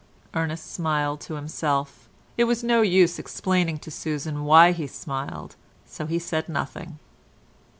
[0.33, 2.09] Ernest smiled to himself.
[2.35, 6.97] It was no use explaining to Susan why he smiled, so he said nothing.